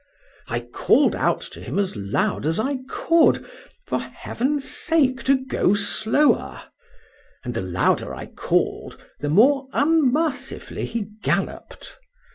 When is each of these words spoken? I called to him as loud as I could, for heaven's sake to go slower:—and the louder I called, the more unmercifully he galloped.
I 0.47 0.61
called 0.61 1.13
to 1.13 1.61
him 1.61 1.77
as 1.77 1.95
loud 1.95 2.47
as 2.47 2.59
I 2.59 2.79
could, 2.89 3.47
for 3.85 3.99
heaven's 3.99 4.67
sake 4.67 5.21
to 5.25 5.39
go 5.45 5.75
slower:—and 5.75 7.53
the 7.53 7.61
louder 7.61 8.11
I 8.11 8.25
called, 8.25 8.97
the 9.19 9.29
more 9.29 9.67
unmercifully 9.73 10.85
he 10.87 11.01
galloped. 11.21 11.97